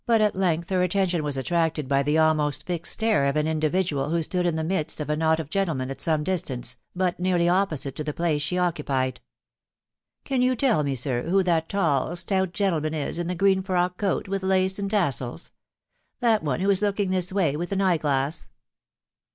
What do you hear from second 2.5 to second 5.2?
fixed stare of an individual who stood in the midst of a